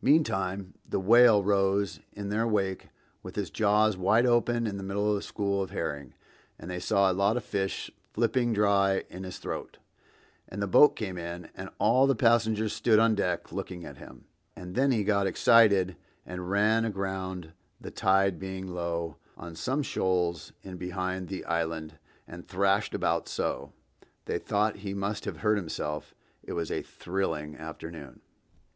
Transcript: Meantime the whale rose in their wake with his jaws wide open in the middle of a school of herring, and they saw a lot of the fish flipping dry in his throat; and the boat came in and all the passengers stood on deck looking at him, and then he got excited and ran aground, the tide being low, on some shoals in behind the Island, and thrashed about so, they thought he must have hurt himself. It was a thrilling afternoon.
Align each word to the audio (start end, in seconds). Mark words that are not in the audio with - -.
Meantime 0.00 0.74
the 0.88 1.00
whale 1.00 1.42
rose 1.42 1.98
in 2.12 2.28
their 2.28 2.46
wake 2.46 2.88
with 3.24 3.34
his 3.34 3.50
jaws 3.50 3.96
wide 3.96 4.24
open 4.24 4.64
in 4.64 4.76
the 4.76 4.82
middle 4.84 5.10
of 5.10 5.16
a 5.18 5.22
school 5.22 5.60
of 5.60 5.70
herring, 5.72 6.14
and 6.56 6.70
they 6.70 6.78
saw 6.78 7.10
a 7.10 7.12
lot 7.12 7.36
of 7.36 7.42
the 7.42 7.48
fish 7.48 7.90
flipping 8.12 8.52
dry 8.52 9.02
in 9.10 9.24
his 9.24 9.38
throat; 9.40 9.78
and 10.48 10.62
the 10.62 10.68
boat 10.68 10.94
came 10.94 11.18
in 11.18 11.48
and 11.56 11.68
all 11.80 12.06
the 12.06 12.14
passengers 12.14 12.72
stood 12.72 13.00
on 13.00 13.16
deck 13.16 13.50
looking 13.50 13.84
at 13.84 13.96
him, 13.96 14.26
and 14.54 14.76
then 14.76 14.92
he 14.92 15.02
got 15.02 15.26
excited 15.26 15.96
and 16.24 16.48
ran 16.48 16.84
aground, 16.84 17.52
the 17.80 17.90
tide 17.90 18.38
being 18.38 18.68
low, 18.68 19.16
on 19.36 19.56
some 19.56 19.82
shoals 19.82 20.52
in 20.62 20.76
behind 20.76 21.26
the 21.26 21.44
Island, 21.44 21.98
and 22.28 22.46
thrashed 22.46 22.94
about 22.94 23.26
so, 23.28 23.72
they 24.26 24.38
thought 24.38 24.76
he 24.76 24.94
must 24.94 25.24
have 25.24 25.38
hurt 25.38 25.56
himself. 25.56 26.14
It 26.44 26.52
was 26.52 26.70
a 26.70 26.82
thrilling 26.82 27.56
afternoon. 27.56 28.20